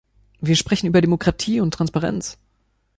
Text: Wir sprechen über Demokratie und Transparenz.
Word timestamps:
Wir 0.39 0.55
sprechen 0.55 0.87
über 0.87 0.99
Demokratie 0.99 1.61
und 1.61 1.75
Transparenz. 1.75 2.39